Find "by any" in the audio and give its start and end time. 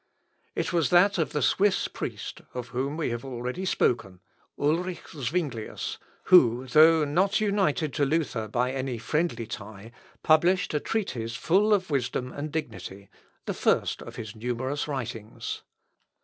8.47-8.97